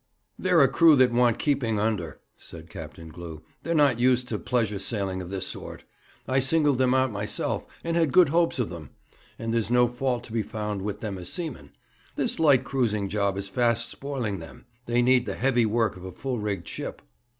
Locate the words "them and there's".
8.69-9.69